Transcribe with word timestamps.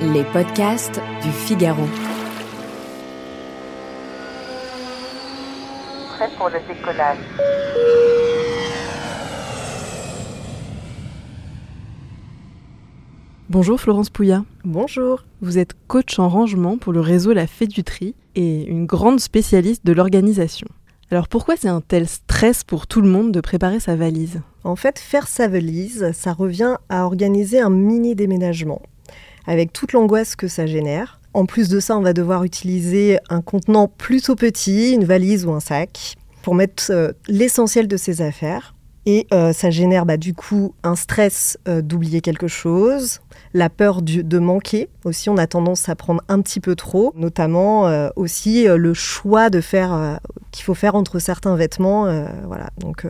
Les 0.00 0.24
podcasts 0.24 1.00
du 1.22 1.30
Figaro. 1.30 1.84
Prêt 6.16 6.30
pour 6.36 6.48
le 6.48 6.58
décollage. 6.68 7.18
Bonjour 13.48 13.80
Florence 13.80 14.10
Pouillat. 14.10 14.44
Bonjour. 14.64 15.24
Vous 15.40 15.58
êtes 15.58 15.74
coach 15.86 16.18
en 16.18 16.28
rangement 16.28 16.76
pour 16.76 16.92
le 16.92 17.00
réseau 17.00 17.32
La 17.32 17.46
Fête 17.46 17.70
du 17.70 17.84
Tri 17.84 18.14
et 18.34 18.64
une 18.64 18.86
grande 18.86 19.20
spécialiste 19.20 19.86
de 19.86 19.92
l'organisation. 19.92 20.66
Alors 21.10 21.28
pourquoi 21.28 21.56
c'est 21.56 21.68
un 21.68 21.80
tel 21.80 22.08
stress 22.08 22.33
pour 22.66 22.86
tout 22.86 23.00
le 23.00 23.08
monde 23.08 23.32
de 23.32 23.40
préparer 23.40 23.80
sa 23.80 23.96
valise 23.96 24.42
En 24.64 24.76
fait, 24.76 24.98
faire 24.98 25.28
sa 25.28 25.48
valise, 25.48 26.12
ça 26.12 26.34
revient 26.34 26.76
à 26.90 27.06
organiser 27.06 27.58
un 27.60 27.70
mini 27.70 28.14
déménagement, 28.14 28.82
avec 29.46 29.72
toute 29.72 29.92
l'angoisse 29.92 30.36
que 30.36 30.46
ça 30.46 30.66
génère. 30.66 31.20
En 31.32 31.46
plus 31.46 31.70
de 31.70 31.80
ça, 31.80 31.96
on 31.96 32.02
va 32.02 32.12
devoir 32.12 32.44
utiliser 32.44 33.18
un 33.30 33.40
contenant 33.40 33.88
plutôt 33.88 34.36
petit, 34.36 34.92
une 34.92 35.04
valise 35.04 35.46
ou 35.46 35.52
un 35.52 35.60
sac, 35.60 36.16
pour 36.42 36.54
mettre 36.54 36.84
euh, 36.90 37.12
l'essentiel 37.28 37.88
de 37.88 37.96
ses 37.96 38.20
affaires. 38.20 38.74
Et 39.06 39.26
euh, 39.32 39.52
ça 39.54 39.70
génère 39.70 40.04
bah, 40.04 40.18
du 40.18 40.34
coup 40.34 40.74
un 40.82 40.96
stress 40.96 41.58
euh, 41.66 41.80
d'oublier 41.80 42.20
quelque 42.20 42.48
chose, 42.48 43.20
la 43.54 43.70
peur 43.70 44.02
de 44.02 44.38
manquer. 44.38 44.90
Aussi, 45.04 45.30
on 45.30 45.36
a 45.38 45.46
tendance 45.46 45.88
à 45.88 45.94
prendre 45.94 46.22
un 46.28 46.42
petit 46.42 46.60
peu 46.60 46.74
trop, 46.74 47.12
notamment 47.16 47.86
euh, 47.86 48.08
aussi 48.16 48.68
euh, 48.68 48.76
le 48.76 48.92
choix 48.92 49.48
de 49.48 49.60
faire 49.60 49.94
euh, 49.94 50.16
qu'il 50.50 50.64
faut 50.64 50.74
faire 50.74 50.96
entre 50.96 51.20
certains 51.20 51.54
vêtements. 51.54 52.04
voilà, 52.46 52.70
donc 52.78 53.06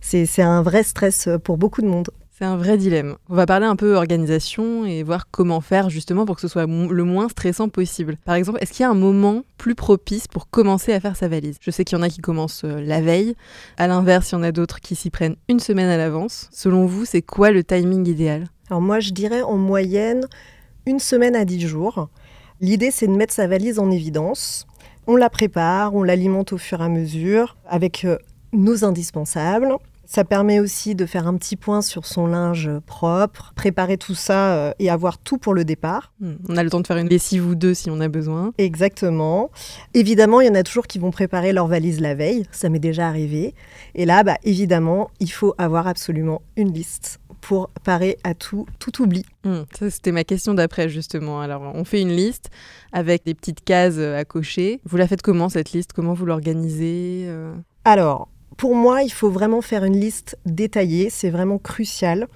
c'est 0.00 0.42
un 0.42 0.62
vrai 0.62 0.82
stress 0.82 1.28
pour 1.44 1.56
beaucoup 1.56 1.82
de 1.82 1.86
monde. 1.86 2.10
C'est 2.40 2.46
un 2.46 2.56
vrai 2.56 2.78
dilemme. 2.78 3.16
On 3.28 3.34
va 3.34 3.44
parler 3.44 3.66
un 3.66 3.76
peu 3.76 3.96
organisation 3.96 4.86
et 4.86 5.02
voir 5.02 5.26
comment 5.30 5.60
faire 5.60 5.90
justement 5.90 6.24
pour 6.24 6.36
que 6.36 6.40
ce 6.40 6.48
soit 6.48 6.64
le 6.64 7.04
moins 7.04 7.28
stressant 7.28 7.68
possible. 7.68 8.16
Par 8.24 8.34
exemple, 8.34 8.56
est-ce 8.62 8.72
qu'il 8.72 8.80
y 8.82 8.86
a 8.86 8.90
un 8.90 8.94
moment 8.94 9.42
plus 9.58 9.74
propice 9.74 10.26
pour 10.26 10.48
commencer 10.48 10.94
à 10.94 11.00
faire 11.00 11.16
sa 11.16 11.28
valise? 11.28 11.58
Je 11.60 11.70
sais 11.70 11.84
qu'il 11.84 11.98
y 11.98 12.00
en 12.00 12.02
a 12.02 12.08
qui 12.08 12.22
commencent 12.22 12.64
euh, 12.64 12.80
la 12.80 13.02
veille. 13.02 13.34
À 13.76 13.88
l'inverse, 13.88 14.30
il 14.30 14.36
y 14.36 14.38
en 14.38 14.42
a 14.42 14.52
d'autres 14.52 14.80
qui 14.80 14.94
s'y 14.94 15.10
prennent 15.10 15.36
une 15.50 15.60
semaine 15.60 15.90
à 15.90 15.98
l'avance. 15.98 16.48
Selon 16.50 16.86
vous, 16.86 17.04
c'est 17.04 17.20
quoi 17.20 17.50
le 17.50 17.62
timing 17.62 18.08
idéal? 18.08 18.46
Alors 18.70 18.80
moi, 18.80 19.00
je 19.00 19.10
dirais 19.10 19.42
en 19.42 19.58
moyenne 19.58 20.26
une 20.86 20.98
semaine 20.98 21.36
à 21.36 21.44
dix 21.44 21.60
jours. 21.60 22.08
L'idée, 22.62 22.90
c'est 22.90 23.06
de 23.06 23.12
mettre 23.12 23.34
sa 23.34 23.48
valise 23.48 23.78
en 23.78 23.90
évidence. 23.90 24.66
On 25.06 25.16
la 25.16 25.28
prépare, 25.28 25.94
on 25.94 26.02
l'alimente 26.02 26.54
au 26.54 26.58
fur 26.58 26.80
et 26.80 26.84
à 26.84 26.88
mesure 26.88 27.58
avec 27.66 28.06
euh, 28.06 28.16
nos 28.54 28.82
indispensables. 28.82 29.76
Ça 30.12 30.24
permet 30.24 30.58
aussi 30.58 30.96
de 30.96 31.06
faire 31.06 31.28
un 31.28 31.36
petit 31.36 31.54
point 31.54 31.82
sur 31.82 32.04
son 32.04 32.26
linge 32.26 32.68
propre, 32.84 33.52
préparer 33.54 33.96
tout 33.96 34.16
ça 34.16 34.54
euh, 34.54 34.72
et 34.80 34.90
avoir 34.90 35.18
tout 35.18 35.38
pour 35.38 35.54
le 35.54 35.64
départ. 35.64 36.12
Hmm, 36.18 36.32
On 36.48 36.56
a 36.56 36.64
le 36.64 36.70
temps 36.70 36.80
de 36.80 36.86
faire 36.88 36.96
une 36.96 37.08
lessive 37.08 37.46
ou 37.46 37.54
deux 37.54 37.74
si 37.74 37.90
on 37.90 38.00
a 38.00 38.08
besoin. 38.08 38.52
Exactement. 38.58 39.52
Évidemment, 39.94 40.40
il 40.40 40.48
y 40.48 40.50
en 40.50 40.56
a 40.56 40.64
toujours 40.64 40.88
qui 40.88 40.98
vont 40.98 41.12
préparer 41.12 41.52
leur 41.52 41.68
valise 41.68 42.00
la 42.00 42.16
veille. 42.16 42.42
Ça 42.50 42.68
m'est 42.70 42.80
déjà 42.80 43.06
arrivé. 43.06 43.54
Et 43.94 44.04
là, 44.04 44.24
bah, 44.24 44.36
évidemment, 44.42 45.12
il 45.20 45.30
faut 45.30 45.54
avoir 45.58 45.86
absolument 45.86 46.42
une 46.56 46.72
liste 46.72 47.20
pour 47.40 47.70
parer 47.84 48.18
à 48.24 48.34
tout, 48.34 48.66
tout 48.80 49.02
oubli. 49.02 49.24
Hmm, 49.44 49.60
ça, 49.78 49.90
c'était 49.90 50.10
ma 50.10 50.24
question 50.24 50.54
d'après, 50.54 50.88
justement. 50.88 51.40
Alors, 51.40 51.62
on 51.72 51.84
fait 51.84 52.00
une 52.00 52.10
liste 52.10 52.50
avec 52.92 53.24
des 53.24 53.34
petites 53.34 53.62
cases 53.62 53.98
euh, 53.98 54.18
à 54.18 54.24
cocher. 54.24 54.80
Vous 54.86 54.96
la 54.96 55.06
faites 55.06 55.22
comment, 55.22 55.48
cette 55.48 55.70
liste? 55.70 55.92
Comment 55.92 56.14
vous 56.14 56.26
l'organisez 56.26 57.26
euh? 57.28 57.54
Alors, 57.84 58.28
pour 58.56 58.74
moi, 58.74 59.02
il 59.02 59.12
faut 59.12 59.30
vraiment 59.30 59.62
faire 59.62 59.84
une 59.84 59.98
liste 59.98 60.38
détaillée. 60.44 61.10
C'est 61.10 61.30
vraiment 61.30 61.58
crucial. 61.58 62.28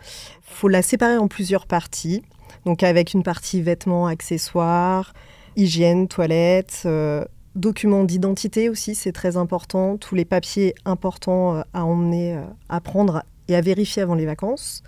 Il 0.49 0.55
faut 0.55 0.69
la 0.69 0.83
séparer 0.83 1.19
en 1.19 1.29
plusieurs 1.29 1.67
parties. 1.67 2.23
Donc, 2.65 2.83
avec 2.83 3.13
une 3.13 3.23
partie 3.23 3.61
vêtements, 3.61 4.07
accessoires, 4.07 5.13
hygiène, 5.57 6.09
toilette, 6.09 6.83
euh, 6.87 7.25
documents 7.55 8.05
d'identité 8.05 8.69
aussi, 8.69 8.95
c'est 8.95 9.13
très 9.13 9.37
important. 9.37 9.97
Tous 9.97 10.15
les 10.15 10.25
papiers 10.25 10.75
importants 10.85 11.57
euh, 11.57 11.63
à 11.75 11.85
emmener, 11.85 12.37
euh, 12.37 12.43
à 12.69 12.81
prendre 12.81 13.23
et 13.49 13.57
à 13.57 13.61
vérifier 13.61 14.03
avant 14.03 14.15
les 14.15 14.27
vacances. 14.27 14.83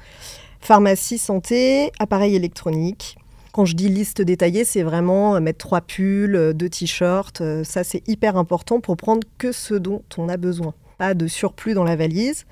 Pharmacie, 0.61 1.19
santé, 1.19 1.93
appareil 1.99 2.35
électronique. 2.35 3.19
Quand 3.53 3.67
je 3.67 3.75
dis 3.75 3.89
liste 3.89 4.23
détaillée, 4.23 4.65
c'est 4.65 4.83
vraiment 4.83 5.41
mettre 5.41 5.59
trois 5.59 5.81
pulls, 5.81 6.53
deux 6.55 6.69
t-shirts. 6.69 7.43
Ça, 7.63 7.85
c'est 7.85 8.07
hyper 8.07 8.37
important 8.37 8.81
pour 8.81 8.97
prendre 8.97 9.27
que 9.39 9.53
ce 9.53 9.75
dont 9.75 10.03
on 10.19 10.29
a 10.29 10.37
besoin. 10.37 10.75
Pas 10.99 11.15
de 11.15 11.27
surplus 11.27 11.75
dans 11.75 11.85
la 11.85 11.97
valise. 11.97 12.45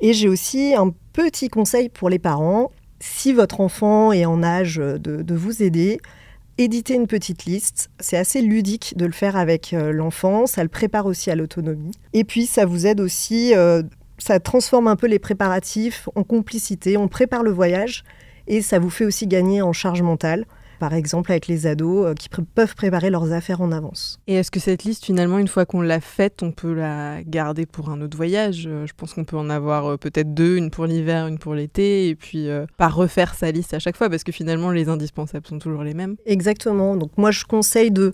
Et 0.00 0.12
j'ai 0.12 0.28
aussi 0.28 0.74
un 0.74 0.92
petit 1.12 1.48
conseil 1.48 1.88
pour 1.88 2.10
les 2.10 2.18
parents. 2.18 2.70
Si 3.00 3.32
votre 3.32 3.60
enfant 3.60 4.12
est 4.12 4.26
en 4.26 4.42
âge 4.42 4.76
de, 4.76 5.34
vous 5.34 5.62
aider, 5.62 5.98
éditez 6.58 6.94
une 6.94 7.06
petite 7.06 7.44
liste. 7.44 7.90
C'est 8.00 8.16
assez 8.16 8.40
ludique 8.40 8.94
de 8.96 9.06
le 9.06 9.12
faire 9.12 9.36
avec 9.36 9.72
euh, 9.72 9.92
l'enfant. 9.92 10.46
Ça 10.46 10.62
le 10.62 10.68
prépare 10.68 11.06
aussi 11.06 11.30
à 11.30 11.34
l'autonomie. 11.34 11.92
Et 12.12 12.24
puis, 12.24 12.46
ça 12.46 12.66
vous 12.66 12.86
aide 12.86 13.00
aussi. 13.00 13.54
euh, 13.54 13.82
ça 14.18 14.40
transforme 14.40 14.88
un 14.88 14.96
peu 14.96 15.06
les 15.06 15.18
préparatifs 15.18 16.08
en 16.14 16.22
complicité. 16.22 16.96
On 16.96 17.08
prépare 17.08 17.42
le 17.42 17.50
voyage 17.50 18.04
et 18.46 18.62
ça 18.62 18.78
vous 18.78 18.90
fait 18.90 19.04
aussi 19.04 19.26
gagner 19.26 19.62
en 19.62 19.72
charge 19.72 20.02
mentale. 20.02 20.46
Par 20.78 20.92
exemple, 20.92 21.32
avec 21.32 21.46
les 21.46 21.66
ados 21.66 22.06
euh, 22.06 22.14
qui 22.14 22.28
pr- 22.28 22.44
peuvent 22.54 22.74
préparer 22.74 23.10
leurs 23.10 23.32
affaires 23.32 23.60
en 23.60 23.72
avance. 23.72 24.18
Et 24.26 24.34
est-ce 24.34 24.50
que 24.50 24.60
cette 24.60 24.84
liste, 24.84 25.04
finalement, 25.04 25.38
une 25.38 25.48
fois 25.48 25.64
qu'on 25.64 25.80
l'a 25.80 26.00
faite, 26.00 26.42
on 26.42 26.52
peut 26.52 26.74
la 26.74 27.22
garder 27.22 27.64
pour 27.66 27.88
un 27.90 28.00
autre 28.02 28.16
voyage? 28.16 28.66
Euh, 28.66 28.86
Je 28.86 28.92
pense 28.96 29.14
qu'on 29.14 29.24
peut 29.24 29.38
en 29.38 29.48
avoir 29.48 29.92
euh, 29.92 29.96
peut-être 29.96 30.34
deux, 30.34 30.56
une 30.56 30.70
pour 30.70 30.86
l'hiver, 30.86 31.26
une 31.26 31.38
pour 31.38 31.54
l'été, 31.54 32.08
et 32.08 32.14
puis 32.14 32.48
euh, 32.48 32.66
pas 32.76 32.88
refaire 32.88 33.34
sa 33.34 33.50
liste 33.50 33.72
à 33.72 33.78
chaque 33.78 33.96
fois, 33.96 34.10
parce 34.10 34.22
que 34.22 34.32
finalement, 34.32 34.70
les 34.70 34.88
indispensables 34.88 35.46
sont 35.46 35.58
toujours 35.58 35.82
les 35.82 35.94
mêmes. 35.94 36.16
Exactement. 36.26 36.96
Donc 36.96 37.10
moi, 37.16 37.30
je 37.30 37.44
conseille 37.44 37.90
de 37.90 38.12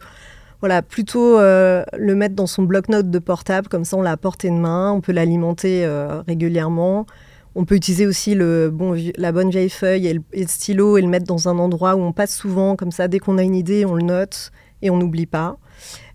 voilà, 0.60 0.80
plutôt 0.82 1.40
euh, 1.40 1.82
le 1.98 2.14
mettre 2.14 2.36
dans 2.36 2.46
son 2.46 2.62
bloc-notes 2.62 3.10
de 3.10 3.18
portable, 3.18 3.66
comme 3.66 3.84
ça 3.84 3.96
on 3.96 4.02
l'a 4.02 4.12
à 4.12 4.16
portée 4.16 4.48
de 4.48 4.54
main, 4.54 4.92
on 4.92 5.00
peut 5.00 5.10
l'alimenter 5.10 5.84
euh, 5.84 6.22
régulièrement. 6.28 7.06
On 7.54 7.64
peut 7.64 7.74
utiliser 7.74 8.06
aussi 8.06 8.34
le 8.34 8.70
bon, 8.70 8.96
la 9.16 9.32
bonne 9.32 9.50
vieille 9.50 9.70
feuille 9.70 10.06
et 10.06 10.14
le, 10.14 10.22
et 10.32 10.42
le 10.42 10.48
stylo 10.48 10.96
et 10.96 11.02
le 11.02 11.08
mettre 11.08 11.26
dans 11.26 11.48
un 11.48 11.58
endroit 11.58 11.96
où 11.96 12.00
on 12.00 12.12
passe 12.12 12.34
souvent, 12.34 12.76
comme 12.76 12.92
ça 12.92 13.08
dès 13.08 13.18
qu'on 13.18 13.38
a 13.38 13.42
une 13.42 13.54
idée, 13.54 13.84
on 13.84 13.94
le 13.94 14.02
note 14.02 14.52
et 14.80 14.90
on 14.90 14.96
n'oublie 14.96 15.26
pas. 15.26 15.56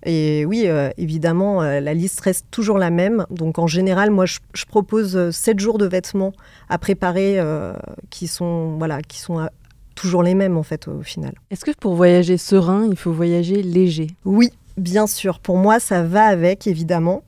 Et 0.05 0.45
oui, 0.45 0.63
euh, 0.65 0.89
évidemment, 0.97 1.61
euh, 1.61 1.79
la 1.79 1.93
liste 1.93 2.19
reste 2.21 2.45
toujours 2.51 2.77
la 2.77 2.89
même. 2.89 3.25
Donc 3.29 3.59
en 3.59 3.67
général, 3.67 4.11
moi, 4.11 4.25
je, 4.25 4.39
je 4.53 4.65
propose 4.65 5.31
7 5.31 5.59
jours 5.59 5.77
de 5.77 5.85
vêtements 5.85 6.33
à 6.69 6.77
préparer 6.77 7.39
euh, 7.39 7.73
qui 8.09 8.27
sont, 8.27 8.77
voilà, 8.77 9.01
qui 9.01 9.19
sont 9.19 9.39
euh, 9.39 9.47
toujours 9.95 10.23
les 10.23 10.35
mêmes 10.35 10.57
en 10.57 10.63
fait 10.63 10.87
au 10.87 11.01
final. 11.01 11.33
Est-ce 11.51 11.65
que 11.65 11.71
pour 11.71 11.95
voyager 11.95 12.37
serein, 12.37 12.87
il 12.89 12.97
faut 12.97 13.11
voyager 13.11 13.63
léger? 13.63 14.07
Oui, 14.25 14.51
bien 14.77 15.07
sûr. 15.07 15.39
Pour 15.39 15.57
moi, 15.57 15.79
ça 15.79 16.03
va 16.03 16.25
avec, 16.25 16.67
évidemment. 16.67 17.23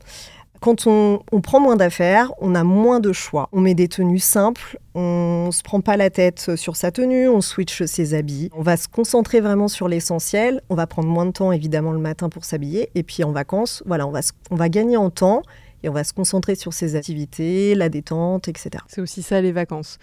Quand 0.59 0.87
on, 0.87 1.21
on 1.31 1.41
prend 1.41 1.59
moins 1.59 1.75
d'affaires, 1.75 2.31
on 2.39 2.53
a 2.53 2.63
moins 2.63 2.99
de 2.99 3.13
choix. 3.13 3.47
On 3.51 3.61
met 3.61 3.75
des 3.75 3.87
tenues 3.87 4.19
simples, 4.19 4.77
on 4.93 5.45
ne 5.47 5.51
se 5.51 5.63
prend 5.63 5.79
pas 5.79 5.95
la 5.95 6.09
tête 6.09 6.55
sur 6.55 6.75
sa 6.75 6.91
tenue, 6.91 7.29
on 7.29 7.41
switch 7.41 7.83
ses 7.83 8.13
habits. 8.13 8.49
On 8.53 8.61
va 8.61 8.75
se 8.75 8.87
concentrer 8.87 9.39
vraiment 9.39 9.67
sur 9.67 9.87
l'essentiel. 9.87 10.61
On 10.69 10.75
va 10.75 10.87
prendre 10.87 11.07
moins 11.07 11.25
de 11.25 11.31
temps, 11.31 11.51
évidemment, 11.51 11.91
le 11.91 11.99
matin 11.99 12.29
pour 12.29 12.43
s'habiller. 12.43 12.89
Et 12.95 13.03
puis 13.03 13.23
en 13.23 13.31
vacances, 13.31 13.83
voilà, 13.85 14.05
on 14.05 14.11
va, 14.11 14.19
on 14.51 14.55
va 14.55 14.69
gagner 14.69 14.97
en 14.97 15.09
temps 15.09 15.43
et 15.83 15.89
on 15.89 15.93
va 15.93 16.03
se 16.03 16.13
concentrer 16.13 16.55
sur 16.55 16.73
ses 16.73 16.95
activités, 16.95 17.75
la 17.75 17.89
détente, 17.89 18.47
etc. 18.47 18.83
C'est 18.87 19.01
aussi 19.01 19.21
ça 19.21 19.41
les 19.41 19.51
vacances. 19.51 19.97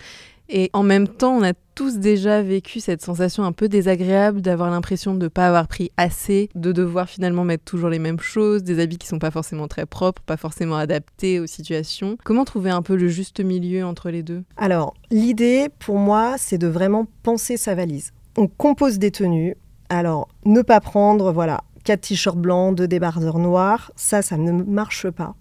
Et 0.48 0.70
en 0.72 0.82
même 0.82 1.08
temps, 1.08 1.36
on 1.36 1.42
a 1.42 1.52
tous 1.74 1.98
déjà 1.98 2.40
vécu 2.40 2.80
cette 2.80 3.02
sensation 3.02 3.44
un 3.44 3.52
peu 3.52 3.68
désagréable 3.68 4.40
d'avoir 4.40 4.70
l'impression 4.70 5.14
de 5.14 5.24
ne 5.24 5.28
pas 5.28 5.48
avoir 5.48 5.66
pris 5.68 5.90
assez, 5.96 6.48
de 6.54 6.72
devoir 6.72 7.08
finalement 7.08 7.44
mettre 7.44 7.64
toujours 7.64 7.90
les 7.90 7.98
mêmes 7.98 8.20
choses, 8.20 8.62
des 8.62 8.80
habits 8.80 8.96
qui 8.96 9.08
sont 9.08 9.18
pas 9.18 9.30
forcément 9.30 9.68
très 9.68 9.86
propres, 9.86 10.22
pas 10.22 10.36
forcément 10.36 10.76
adaptés 10.76 11.40
aux 11.40 11.46
situations. 11.46 12.16
Comment 12.24 12.44
trouver 12.44 12.70
un 12.70 12.82
peu 12.82 12.96
le 12.96 13.08
juste 13.08 13.40
milieu 13.40 13.84
entre 13.84 14.10
les 14.10 14.22
deux? 14.22 14.44
Alors, 14.56 14.94
l'idée 15.10 15.68
pour 15.80 15.98
moi, 15.98 16.36
c'est 16.38 16.58
de 16.58 16.68
vraiment 16.68 17.06
penser 17.22 17.56
sa 17.56 17.74
valise. 17.74 18.12
On 18.36 18.46
compose 18.46 18.98
des 18.98 19.10
tenues. 19.10 19.56
Alors, 19.88 20.28
ne 20.44 20.62
pas 20.62 20.80
prendre, 20.80 21.32
voilà, 21.32 21.62
quatre 21.84 22.02
t-shirts 22.02 22.38
blancs, 22.38 22.74
deux 22.74 22.88
débardeurs 22.88 23.38
noirs, 23.38 23.92
ça, 23.96 24.22
ça 24.22 24.36
ne 24.36 24.52
marche 24.52 25.10
pas. 25.10 25.34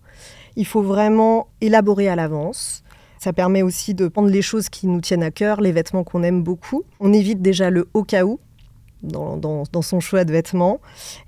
Il 0.56 0.66
faut 0.66 0.82
vraiment 0.82 1.48
élaborer 1.62 2.08
à 2.08 2.16
l'avance. 2.16 2.84
Ça 3.26 3.34
permet 3.34 3.64
aussi 3.64 3.96
de 3.96 4.08
prendre 4.08 4.30
les 4.30 4.44
choses 4.44 4.70
qui 4.70 4.86
nous 4.86 5.02
tiennent 5.02 5.24
à 5.24 5.32
cœur, 5.32 5.60
les 5.60 5.72
vêtements 5.72 6.04
qu'on 6.04 6.22
aime 6.22 6.44
beaucoup. 6.44 6.84
On 7.00 7.12
évite 7.12 7.42
déjà 7.42 7.72
le 7.72 7.90
au 7.96 8.04
cas 8.04 8.24
où 8.24 8.40
dans, 9.02 9.36
dans, 9.36 9.64
dans 9.72 9.82
son 9.82 10.00
choix 10.00 10.26
de 10.26 10.32
vêtements. 10.32 10.80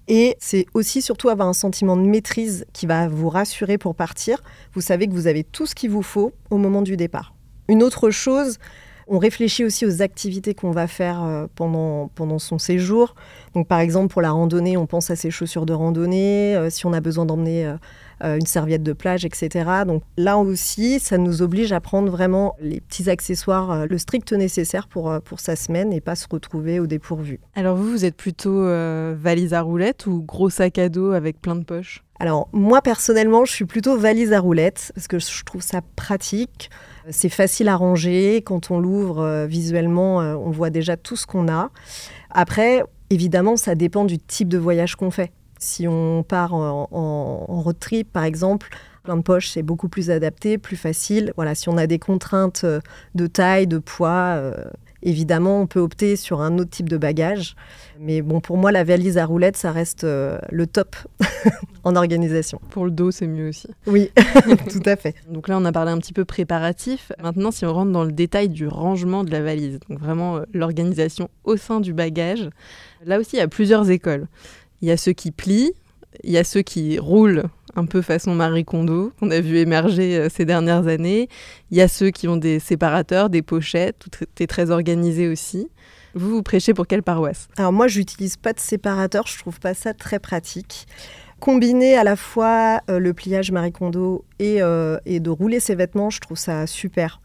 Et 0.08 0.36
c'est 0.38 0.68
aussi 0.76 1.02
surtout 1.02 1.30
avoir 1.30 1.48
un 1.48 1.54
sentiment 1.54 1.98
de 1.98 2.04
maîtrise 2.04 2.68
qui 2.72 2.86
va 2.86 3.08
vous 3.08 3.30
rassurer 3.30 3.80
pour 3.80 3.96
partir. 3.96 4.44
Vous 4.74 4.82
savez 4.82 5.08
que 5.08 5.14
vous 5.14 5.26
avez 5.26 5.44
tout 5.44 5.66
ce 5.66 5.74
qu'il 5.74 5.90
vous 5.90 6.04
faut 6.04 6.34
au 6.52 6.58
moment 6.58 6.84
du 6.84 6.98
départ. 6.98 7.34
Une 7.68 7.82
autre 7.82 8.12
chose, 8.12 8.60
on 9.08 9.18
réfléchit 9.18 9.64
aussi 9.64 9.86
aux 9.86 10.02
activités 10.02 10.54
qu'on 10.54 10.72
va 10.72 10.88
faire 10.88 11.24
euh, 11.24 11.48
pendant, 11.56 12.10
pendant 12.10 12.40
son 12.40 12.60
séjour. 12.60 13.16
Donc, 13.54 13.68
par 13.68 13.80
exemple, 13.80 14.12
pour 14.12 14.22
la 14.22 14.32
randonnée, 14.32 14.78
on 14.78 14.86
pense 14.86 15.10
à 15.10 15.16
ses 15.16 15.32
chaussures 15.32 15.66
de 15.66 15.74
randonnée, 15.74 16.56
euh, 16.56 16.70
si 16.70 16.86
on 16.86 16.94
a 16.94 17.02
besoin 17.02 17.26
d'emmener 17.26 17.76
euh, 18.24 18.38
une 18.38 18.46
serviette 18.46 18.84
de 18.84 18.94
plage, 18.94 19.26
etc. 19.26 19.70
Donc 19.86 20.04
là 20.18 20.38
aussi, 20.38 21.00
ça 21.00 21.18
nous 21.18 21.42
oblige 21.42 21.72
à 21.72 21.80
prendre 21.80 22.12
vraiment 22.12 22.56
les 22.60 22.82
petits 22.82 23.10
accessoires, 23.10 23.86
le 23.86 23.98
strict 23.98 24.34
nécessaire 24.34 24.88
pour, 24.88 25.22
pour 25.24 25.40
sa 25.40 25.56
semaine 25.56 25.94
et 25.94 26.02
pas 26.02 26.16
se 26.16 26.26
retrouver 26.30 26.80
au 26.80 26.88
dépourvu. 26.88 27.40
Alors 27.56 27.76
vous, 27.76 27.92
vous 27.92 28.06
êtes 28.06 28.16
plutôt 28.16 28.66
valise 29.14 29.54
à 29.54 29.62
roulettes 29.62 30.08
ou 30.08 30.24
gros 30.24 30.50
sac 30.50 30.80
à 30.80 30.90
dos 30.90 31.12
avec 31.12 31.40
plein 31.40 31.56
de 31.56 31.64
poches? 31.64 32.04
Alors 32.20 32.50
moi 32.52 32.82
personnellement, 32.82 33.46
je 33.46 33.52
suis 33.52 33.66
plutôt 33.66 33.98
valise 33.98 34.34
à 34.34 34.40
roulettes 34.40 34.92
parce 34.96 35.08
que 35.08 35.20
je 35.20 35.44
trouve 35.44 35.62
ça 35.62 35.82
pratique. 35.96 36.70
C'est 37.10 37.30
facile 37.30 37.70
à 37.70 37.76
ranger. 37.76 38.42
Quand 38.46 38.72
on 38.72 38.80
l'ouvre 38.80 39.20
euh, 39.20 39.46
visuellement, 39.46 40.22
euh, 40.22 40.36
on 40.36 40.50
voit 40.50 40.70
déjà 40.70 40.98
tout 40.98 41.16
ce 41.16 41.26
qu'on 41.26 41.48
a. 41.48 41.70
Après, 42.32 42.84
évidemment, 43.10 43.56
ça 43.56 43.76
dépend 43.76 44.04
du 44.04 44.18
type 44.18 44.50
de 44.50 44.58
voyage 44.58 44.96
qu'on 44.96 45.12
fait. 45.12 45.32
Si 45.60 45.88
on 45.88 46.24
part 46.24 46.54
en, 46.54 47.46
road 47.48 47.80
trip, 47.80 48.12
par 48.12 48.24
exemple, 48.24 48.70
plein 49.04 49.16
de 49.16 49.22
poches, 49.22 49.50
c'est 49.50 49.64
beaucoup 49.64 49.90
plus 49.90 50.12
adapté, 50.12 50.58
plus 50.58 50.76
facile. 50.76 51.34
Voilà, 51.36 51.56
si 51.56 51.70
on 51.70 51.78
a 51.78 51.88
des 51.88 51.98
contraintes 51.98 52.62
euh, 52.64 52.80
de 53.16 53.28
taille, 53.28 53.68
de 53.68 53.78
poids, 53.78 54.42
évidemment, 55.04 55.62
on 55.62 55.68
peut 55.68 55.80
opter 55.80 56.16
sur 56.16 56.42
un 56.42 56.58
autre 56.58 56.70
type 56.70 56.90
de 56.90 56.98
bagage. 56.98 57.56
Mais 58.00 58.22
bon, 58.22 58.40
pour 58.40 58.58
moi, 58.58 58.72
la 58.72 58.84
valise 58.84 59.18
à 59.18 59.26
roulettes, 59.26 59.58
ça 59.58 59.72
reste 59.72 60.04
euh, 60.04 60.38
le 60.52 60.68
top 60.68 60.96
en 61.84 61.96
organisation. 61.96 62.60
Pour 62.70 62.86
le 62.86 62.92
dos, 62.92 63.12
c'est 63.12 63.28
mieux 63.28 63.50
aussi. 63.50 63.68
Oui, 63.86 64.12
tout 64.70 64.84
à 64.86 64.96
fait. 64.96 65.16
Donc 65.30 65.48
là, 65.48 65.58
on 65.58 65.66
a 65.66 65.72
parlé 65.72 65.92
un 65.92 65.98
petit 65.98 66.14
peu 66.14 66.26
préparatif. 66.26 67.12
Maintenant, 67.22 67.52
si 67.52 67.66
on 67.66 67.74
rentre 67.74 67.92
dans 67.92 68.04
le 68.04 68.12
détail 68.12 68.50
du 68.50 68.68
rangement 68.68 69.24
de 69.24 69.32
la 69.32 69.42
valise, 69.42 69.80
donc 69.90 70.00
vraiment 70.00 70.38
euh, 70.38 70.44
l'organisation 70.54 71.30
au 71.44 71.58
sein 71.58 71.80
du 71.80 71.94
bagage, 71.94 72.50
là 73.06 73.20
aussi, 73.20 73.36
il 73.38 73.40
y 73.40 73.44
a 73.44 73.48
plusieurs 73.48 73.90
écoles. 73.90 74.28
Il 74.82 74.88
y 74.88 74.92
a 74.92 74.98
ceux 74.98 75.14
qui 75.14 75.32
plient, 75.32 75.74
il 76.24 76.32
y 76.32 76.38
a 76.38 76.44
ceux 76.44 76.62
qui 76.62 77.00
roulent 77.00 77.44
un 77.76 77.86
peu 77.86 78.02
façon 78.02 78.34
Marie 78.34 78.66
Kondo, 78.66 79.12
qu'on 79.20 79.30
a 79.30 79.40
vu 79.40 79.58
émerger 79.58 80.18
euh, 80.18 80.30
ces 80.30 80.46
dernières 80.46 80.88
années. 80.88 81.30
Il 81.70 81.78
y 81.78 81.82
a 81.82 81.88
ceux 81.88 82.10
qui 82.10 82.28
ont 82.28 82.38
des 82.38 82.60
séparateurs, 82.60 83.30
des 83.30 83.42
pochettes, 83.44 83.98
tout 84.00 84.26
est 84.40 84.48
très 84.48 84.72
organisé 84.72 85.28
aussi. 85.28 85.70
Vous, 86.16 86.30
vous 86.30 86.44
prêchez 86.44 86.74
pour 86.74 86.88
quelle 86.88 87.04
paroisse? 87.04 87.48
Alors 87.58 87.74
moi, 87.74 87.88
j'utilise 87.88 88.36
pas 88.38 88.54
de 88.54 88.60
séparateur, 88.60 89.28
je 89.28 89.38
trouve 89.38 89.60
pas 89.60 89.76
ça 89.76 89.94
très 89.94 90.20
pratique. 90.20 90.88
Combiner 91.40 91.96
à 91.96 92.04
la 92.04 92.16
fois 92.16 92.82
euh, 92.90 92.98
le 92.98 93.14
pliage 93.14 93.52
Marie 93.52 93.72
Kondo 93.72 94.26
et, 94.40 94.60
euh, 94.64 94.98
et 95.06 95.20
de 95.20 95.30
rouler 95.30 95.60
ses 95.60 95.76
vêtements, 95.76 96.10
je 96.10 96.20
trouve 96.20 96.38
ça 96.38 96.66
super. 96.66 97.22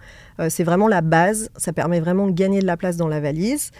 C'est 0.49 0.65
vraiment 0.65 0.88
la 0.88 1.03
base, 1.03 1.50
ça 1.56 1.73
permet 1.73 2.00
vraiment 2.00 2.27
de 2.27 2.33
gagner 2.33 2.61
de 2.61 2.67
la 2.67 2.77
place 2.77 2.97
dans 2.97 3.06
la 3.06 3.21
valise. 3.21 3.71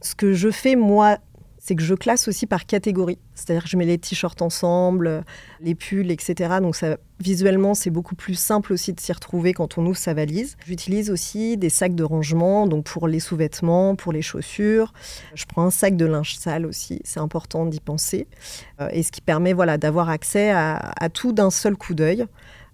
Ce 0.00 0.16
que 0.16 0.32
je 0.32 0.50
fais 0.50 0.74
moi, 0.74 1.18
c'est 1.60 1.76
que 1.76 1.82
je 1.82 1.94
classe 1.94 2.26
aussi 2.26 2.46
par 2.46 2.66
catégorie. 2.66 3.18
C'est-à-dire 3.34 3.64
que 3.64 3.68
je 3.68 3.76
mets 3.76 3.84
les 3.84 3.98
t-shirts 3.98 4.40
ensemble, 4.42 5.24
les 5.60 5.74
pulls, 5.74 6.10
etc. 6.10 6.56
Donc 6.60 6.74
visuellement, 7.20 7.74
c'est 7.74 7.90
beaucoup 7.90 8.14
plus 8.14 8.34
simple 8.34 8.72
aussi 8.72 8.94
de 8.94 9.00
s'y 9.00 9.12
retrouver 9.12 9.52
quand 9.52 9.76
on 9.76 9.84
ouvre 9.84 9.98
sa 9.98 10.14
valise. 10.14 10.56
J'utilise 10.66 11.10
aussi 11.10 11.58
des 11.58 11.68
sacs 11.68 11.94
de 11.94 12.02
rangement, 12.02 12.66
donc 12.66 12.84
pour 12.84 13.06
les 13.06 13.20
sous-vêtements, 13.20 13.94
pour 13.94 14.12
les 14.12 14.22
chaussures. 14.22 14.92
Je 15.34 15.44
prends 15.44 15.64
un 15.64 15.70
sac 15.70 15.96
de 15.96 16.06
linge 16.06 16.36
sale 16.36 16.64
aussi, 16.64 17.00
c'est 17.04 17.20
important 17.20 17.66
d'y 17.66 17.80
penser. 17.80 18.26
Euh, 18.80 18.88
et 18.92 19.02
ce 19.02 19.12
qui 19.12 19.20
permet 19.20 19.52
voilà, 19.52 19.76
d'avoir 19.76 20.08
accès 20.08 20.50
à, 20.50 21.08
tout 21.12 21.32
d'un 21.32 21.50
seul 21.50 21.76
coup 21.76 21.94
d'œil. 21.94 22.26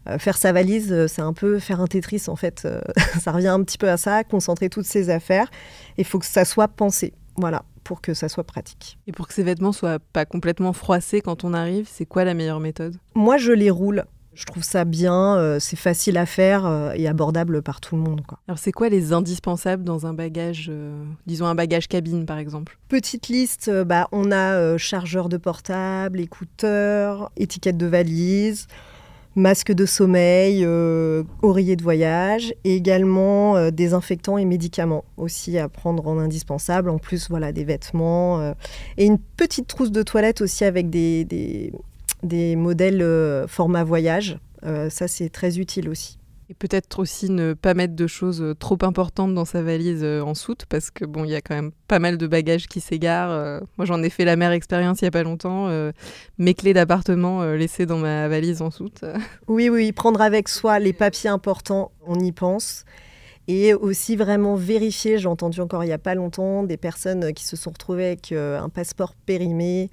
Euh, 0.09 0.19
faire 0.19 0.37
sa 0.37 0.53
valise, 0.53 0.93
euh, 0.93 1.09
c'est 1.09 1.23
un 1.23 1.32
peu 1.32 1.59
faire 1.59 1.81
un 1.81 1.89
Tetris 1.89 2.23
en 2.29 2.37
fait. 2.37 2.69
Ça 3.21 3.32
revient 3.32 3.49
un 3.49 3.65
petit 3.65 3.79
peu 3.79 3.91
à 3.91 3.97
ça, 3.97 4.23
concentrer 4.23 4.69
toutes 4.69 4.87
ses 4.87 5.11
affaires. 5.11 5.50
Il 5.99 6.05
faut 6.05 6.21
que 6.21 6.27
ça 6.27 6.44
soit 6.44 6.69
pensé, 6.69 7.12
voilà, 7.37 7.65
pour 7.85 8.00
que 8.00 8.15
ça 8.15 8.29
soit 8.29 8.44
pratique. 8.44 8.99
Et 9.06 9.12
pour 9.12 9.29
que 9.29 9.35
ces 9.35 9.43
vêtements 9.43 9.73
soient 9.73 9.99
pas 9.99 10.25
complètement 10.25 10.73
froissés 10.73 11.21
quand 11.21 11.44
on 11.44 11.55
arrive, 11.55 11.88
c'est 11.91 12.06
quoi 12.06 12.25
la 12.25 12.35
meilleure 12.35 12.61
méthode? 12.61 12.97
Moi, 13.15 13.37
je 13.37 13.53
les 13.53 13.71
roule. 13.71 14.05
Je 14.37 14.44
trouve 14.44 14.62
ça 14.62 14.85
bien, 14.85 15.38
euh, 15.38 15.59
c'est 15.59 15.77
facile 15.77 16.19
à 16.19 16.27
faire 16.27 16.67
euh, 16.67 16.93
et 16.94 17.09
abordable 17.09 17.62
par 17.62 17.81
tout 17.81 17.97
le 17.97 18.03
monde. 18.03 18.21
Quoi. 18.27 18.38
Alors, 18.47 18.59
c'est 18.59 18.71
quoi 18.71 18.91
les 18.91 19.15
indispensables 19.15 19.83
dans 19.83 20.05
un 20.05 20.12
bagage, 20.12 20.67
euh, 20.69 21.05
disons 21.27 21.47
un 21.47 21.55
bagage 21.55 21.88
cabine 21.88 22.27
par 22.27 22.37
exemple? 22.37 22.79
Petite 22.88 23.29
liste, 23.29 23.71
bah, 23.85 24.09
on 24.12 24.31
a 24.31 24.77
chargeur 24.77 25.31
de 25.31 25.39
portable, 25.39 26.21
écouteurs, 26.21 27.31
étiquette 27.39 27.79
de 27.79 27.87
valise, 27.87 28.67
masque 29.37 29.73
de 29.73 29.85
sommeil, 29.85 30.65
euh, 30.65 31.23
oreiller 31.43 31.77
de 31.77 31.83
voyage 31.83 32.55
et 32.65 32.75
également 32.75 33.56
euh, 33.56 33.71
désinfectants 33.71 34.38
et 34.38 34.47
médicaments 34.47 35.05
aussi 35.19 35.59
à 35.59 35.69
prendre 35.69 36.09
en 36.09 36.19
indispensable. 36.19 36.88
En 36.88 36.99
plus, 36.99 37.29
voilà, 37.29 37.53
des 37.53 37.65
vêtements 37.65 38.41
euh, 38.41 38.55
et 38.97 39.05
une 39.05 39.19
petite 39.19 39.69
trousse 39.69 39.93
de 39.93 40.03
toilette 40.03 40.41
aussi 40.41 40.65
avec 40.65 40.88
des, 40.91 41.25
des, 42.23 42.56
modèles 42.56 43.05
format 43.47 43.85
voyage. 43.85 44.38
Ça, 44.88 45.06
c'est 45.06 45.29
très 45.29 45.59
utile 45.59 45.89
aussi. 45.89 46.19
Et 46.48 46.54
peut-être 46.54 47.00
aussi 47.00 47.28
ne 47.28 47.54
pas 47.54 47.75
mettre 47.75 47.96
de 47.96 48.06
choses 48.06 48.40
euh, 48.40 48.54
trop 48.54 48.78
importantes 48.82 49.34
dans 49.34 49.44
sa 49.44 49.62
valise 49.62 50.04
euh, 50.04 50.20
en 50.20 50.34
soute, 50.34 50.64
parce 50.69 50.93
que 50.93 51.04
bon, 51.04 51.25
il 51.25 51.31
y 51.31 51.34
a 51.34 51.40
quand 51.40 51.56
même 51.56 51.72
pas 51.88 51.98
mal 51.98 52.19
de 52.19 52.26
bagages 52.28 52.69
qui 52.69 52.81
s'égarent. 52.81 53.32
Euh, 53.32 53.60
moi, 53.78 53.84
j'en 53.84 54.00
ai 54.02 54.10
fait 54.10 54.25
la 54.25 54.37
mère 54.37 54.52
expérience 54.52 55.00
il 55.00 55.06
y 55.06 55.08
a 55.08 55.10
pas 55.10 55.25
longtemps. 55.25 55.69
mes 56.38 56.54
clés 56.54 56.72
d'appartement 56.72 57.44
laissées 57.52 57.87
dans 57.87 57.98
ma 57.98 58.28
valise 58.28 58.62
en 58.62 58.70
soute. 58.70 59.04
Oui, 59.48 59.69
oui, 59.69 59.93
prendre 59.93 60.20
avec 60.20 60.48
soi 60.48 60.78
les 60.78 60.93
papiers 60.93 61.31
importants, 61.31 61.93
on 62.06 62.19
y 62.19 62.32
pense. 62.32 62.84
Et 63.48 63.75
aussi 63.75 64.16
vraiment 64.16 64.54
vérifier, 64.54 65.19
j'ai 65.19 65.28
entendu 65.28 65.60
encore 65.60 65.84
il 65.84 65.87
n'y 65.87 65.93
a 65.93 65.98
pas 65.98 66.14
longtemps 66.14 66.64
des 66.64 66.76
personnes 66.76 67.32
qui 67.32 67.44
se 67.44 67.56
sont 67.56 67.70
retrouvées 67.70 68.06
avec 68.06 68.32
un 68.32 68.69
passeport 68.69 69.14
périmé 69.14 69.90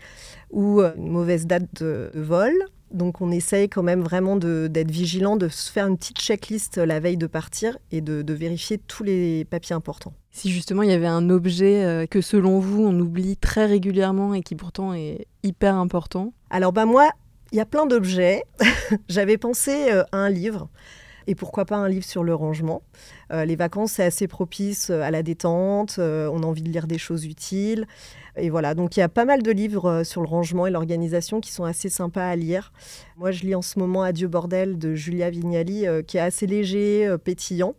ou 0.52 0.82
une 0.82 1.10
mauvaise 1.10 1.46
date 1.46 1.68
de 1.82 2.12
vol. 2.16 2.54
Donc 2.94 3.22
on 3.22 3.32
essaye 3.32 3.70
quand 3.70 3.84
même 3.84 4.02
vraiment 4.02 4.36
d'être 4.36 4.92
vigilant, 4.92 5.36
de 5.36 5.48
se 5.48 5.72
faire 5.72 5.88
une 5.88 5.98
petite 5.98 6.20
checklist 6.20 6.78
la 6.78 7.00
veille 7.00 7.18
de 7.18 7.28
partir 7.28 7.78
et 7.92 8.02
de, 8.02 8.22
de 8.22 8.34
vérifier 8.34 8.78
tous 8.78 9.04
les 9.04 9.46
papiers 9.46 9.76
importants. 9.76 10.14
Si 10.32 10.52
justement 10.52 10.84
il 10.84 10.90
y 10.90 10.94
avait 10.94 11.08
un 11.08 11.30
objet 11.30 11.84
euh, 11.84 12.06
que 12.06 12.22
selon 12.22 12.60
vous 12.60 12.84
on 12.84 13.00
oublie 13.00 13.38
très 13.38 13.66
régulièrement 13.66 14.34
et 14.34 14.42
qui 14.42 14.56
pourtant 14.56 14.94
est 14.94 15.28
hyper 15.44 15.76
important, 15.76 16.34
Alors 16.50 16.72
bah 16.72 16.86
moi, 16.86 17.10
il 17.52 17.58
y 17.58 17.62
a 17.62 17.66
plein 17.66 17.86
d'objets. 17.86 18.44
J'avais 19.10 19.38
pensé 19.38 19.92
euh, 19.92 20.04
à 20.12 20.18
un 20.18 20.30
livre. 20.30 20.70
Et 21.28 21.36
pourquoi 21.36 21.66
pas 21.66 21.78
un 21.78 21.88
livre 21.88 22.06
sur 22.06 22.24
le 22.24 22.36
rangement 22.36 22.82
Euh, 23.32 23.46
Les 23.46 23.56
vacances, 23.56 23.94
c'est 23.94 24.04
assez 24.04 24.28
propice 24.28 24.90
euh, 24.90 25.02
à 25.02 25.12
la 25.12 25.24
détente. 25.24 25.96
euh, 26.00 26.30
on 26.32 26.44
a 26.44 26.46
envie 26.46 26.62
de 26.62 26.70
lire 26.70 26.88
des 26.88 26.98
choses 26.98 27.26
utiles. 27.26 27.88
Et 28.36 28.50
voilà, 28.50 28.74
donc 28.74 28.98
il 28.98 29.00
y 29.00 29.04
a 29.04 29.10
pas 29.10 29.26
mal 29.26 29.44
de 29.44 29.52
livres 29.52 30.04
sur 30.04 30.22
le 30.22 30.28
rangement 30.28 30.66
et 30.66 30.72
l'organisation 30.72 31.40
qui 31.40 31.52
sont 31.52 31.66
assez 31.66 31.90
sympas 31.90 32.28
à 32.28 32.36
lire. 32.36 32.74
Moi, 33.18 33.32
je 33.32 33.44
lis 33.44 33.56
en 33.56 33.62
ce 33.62 33.78
moment 33.78 34.02
Adieu 34.02 34.28
bordel 34.28 34.78
de 34.78 34.96
Julia 34.96 35.30
Vignali, 35.30 35.86
qui 36.08 36.18
est 36.18 36.22
assez 36.22 36.48
léger, 36.48 37.16
pétillant. 37.24 37.76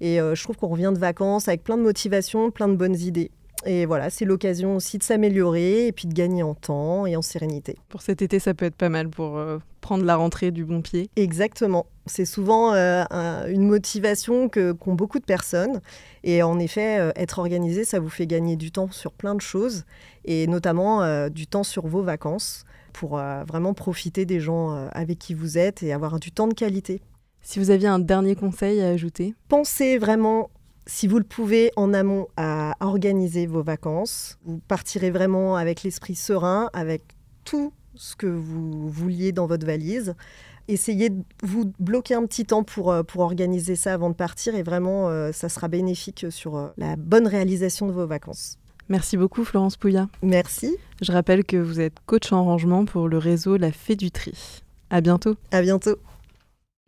Et 0.00 0.16
je 0.16 0.42
trouve 0.42 0.56
qu'on 0.56 0.68
revient 0.68 0.92
de 0.94 0.98
vacances 0.98 1.48
avec 1.48 1.62
plein 1.62 1.76
de 1.76 1.82
motivation, 1.82 2.50
plein 2.50 2.68
de 2.68 2.76
bonnes 2.76 2.98
idées. 2.98 3.30
Et 3.66 3.84
voilà, 3.86 4.08
c'est 4.10 4.24
l'occasion 4.24 4.76
aussi 4.76 4.96
de 4.98 5.02
s'améliorer 5.02 5.86
et 5.86 5.92
puis 5.92 6.08
de 6.08 6.14
gagner 6.14 6.42
en 6.42 6.54
temps 6.54 7.04
et 7.06 7.14
en 7.16 7.22
sérénité. 7.22 7.76
pour 7.90 8.00
cet 8.02 8.22
été 8.22 8.38
ça 8.38 8.54
peut 8.54 8.64
être 8.64 8.74
pas 8.74 8.88
mal 8.88 9.08
pour 9.10 9.36
euh, 9.36 9.58
prendre 9.82 10.04
la 10.04 10.16
rentrée 10.16 10.50
du 10.50 10.64
bon 10.64 10.80
pied. 10.80 11.10
Exactement. 11.16 11.84
C'est 12.06 12.24
souvent 12.24 12.72
euh, 12.72 13.04
un- 13.10 13.46
une 13.48 13.66
motivation 13.68 14.48
que 14.48 14.72
qu'ont 14.72 14.94
beaucoup 14.94 15.18
de 15.18 15.24
personnes. 15.24 15.80
Et 16.24 16.42
en 16.42 16.58
effet, 16.58 16.98
euh, 17.00 17.12
être 17.16 17.38
organisé, 17.38 17.84
ça 17.84 18.00
vous 18.00 18.08
fait 18.08 18.26
gagner 18.26 18.56
du 18.56 18.70
temps 18.72 18.90
sur 18.90 19.12
plein 19.12 19.34
de 19.34 19.40
choses, 19.42 19.84
et 20.24 20.46
notamment 20.46 21.28
du 21.28 21.46
temps 21.46 21.62
sur 21.64 21.86
vos 21.86 22.02
vacances, 22.02 22.64
pour 22.92 23.16
vraiment 23.46 23.72
profiter 23.74 24.24
des 24.26 24.40
gens 24.40 24.88
avec 24.92 25.18
qui 25.18 25.34
vous 25.34 25.56
êtes 25.58 25.82
et 25.82 25.92
avoir 25.92 26.18
du 26.18 26.32
temps 26.32 26.48
de 26.48 26.54
qualité. 26.54 27.00
Si 27.42 27.58
vous 27.58 27.70
aviez 27.70 27.88
un 27.88 27.98
dernier 27.98 28.34
conseil 28.34 28.80
à 28.82 28.88
ajouter, 28.88 29.34
Pensez 29.48 29.96
vraiment, 29.96 30.50
si 30.90 31.06
vous 31.06 31.18
le 31.18 31.24
pouvez, 31.24 31.70
en 31.76 31.94
amont 31.94 32.26
à 32.36 32.74
organiser 32.80 33.46
vos 33.46 33.62
vacances. 33.62 34.38
Vous 34.44 34.60
partirez 34.66 35.12
vraiment 35.12 35.54
avec 35.54 35.84
l'esprit 35.84 36.16
serein, 36.16 36.68
avec 36.72 37.02
tout 37.44 37.72
ce 37.94 38.16
que 38.16 38.26
vous 38.26 38.88
vouliez 38.88 39.30
dans 39.30 39.46
votre 39.46 39.64
valise. 39.64 40.14
Essayez 40.66 41.10
de 41.10 41.22
vous 41.44 41.72
bloquer 41.78 42.14
un 42.14 42.26
petit 42.26 42.44
temps 42.44 42.64
pour, 42.64 42.90
euh, 42.90 43.04
pour 43.04 43.22
organiser 43.22 43.76
ça 43.76 43.94
avant 43.94 44.10
de 44.10 44.14
partir 44.14 44.56
et 44.56 44.64
vraiment, 44.64 45.08
euh, 45.08 45.30
ça 45.30 45.48
sera 45.48 45.68
bénéfique 45.68 46.26
sur 46.30 46.56
euh, 46.56 46.68
la 46.76 46.96
bonne 46.96 47.28
réalisation 47.28 47.86
de 47.86 47.92
vos 47.92 48.06
vacances. 48.06 48.58
merci 48.88 49.16
beaucoup 49.16 49.44
Florence 49.44 49.76
Pouillat. 49.76 50.08
Merci, 50.22 50.76
Je 51.00 51.12
rappelle 51.12 51.44
que 51.44 51.56
vous 51.56 51.78
êtes 51.80 51.98
coach 52.06 52.32
en 52.32 52.44
rangement 52.44 52.84
pour 52.84 53.08
le 53.08 53.16
réseau 53.16 53.56
La 53.56 53.70
Fée 53.70 53.94
du 53.94 54.10
Tri. 54.10 54.62
À 54.90 55.00
bientôt. 55.00 55.36
à 55.52 55.62
bientôt. 55.62 55.96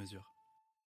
mesure. 0.00 0.39